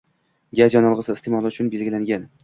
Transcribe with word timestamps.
Gaz 0.59 0.75
yonilgʻisi 0.75 1.13
isteʼmoli 1.15 1.51
uchun 1.55 1.69
belgilangan. 1.75 2.25